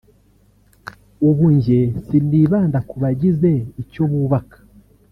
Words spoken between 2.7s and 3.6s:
kubagize